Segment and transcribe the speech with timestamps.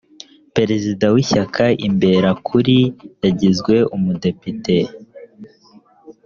[0.55, 2.77] perezida w’ ishyaka imberakuri
[3.23, 4.77] yagizwe umudepite.